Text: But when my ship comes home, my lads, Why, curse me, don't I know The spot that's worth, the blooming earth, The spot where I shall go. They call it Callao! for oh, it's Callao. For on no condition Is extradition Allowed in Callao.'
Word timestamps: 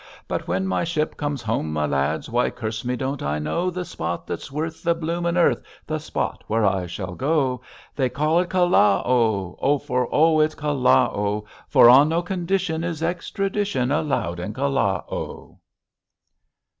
But 0.27 0.47
when 0.47 0.65
my 0.65 0.83
ship 0.83 1.15
comes 1.15 1.43
home, 1.43 1.71
my 1.71 1.85
lads, 1.85 2.27
Why, 2.27 2.49
curse 2.49 2.83
me, 2.83 2.95
don't 2.95 3.21
I 3.21 3.37
know 3.37 3.69
The 3.69 3.85
spot 3.85 4.25
that's 4.25 4.51
worth, 4.51 4.81
the 4.81 4.95
blooming 4.95 5.37
earth, 5.37 5.61
The 5.85 5.99
spot 5.99 6.43
where 6.47 6.65
I 6.65 6.87
shall 6.87 7.13
go. 7.13 7.61
They 7.95 8.09
call 8.09 8.39
it 8.39 8.49
Callao! 8.49 9.77
for 9.85 10.09
oh, 10.11 10.39
it's 10.39 10.55
Callao. 10.55 11.43
For 11.69 11.87
on 11.87 12.09
no 12.09 12.23
condition 12.23 12.83
Is 12.83 13.03
extradition 13.03 13.91
Allowed 13.91 14.39
in 14.39 14.55
Callao.' 14.55 15.59